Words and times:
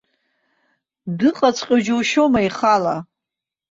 Дыҟаҵәҟьоу 1.17 1.79
џьушьома 1.85 2.39
ихала! 2.47 2.95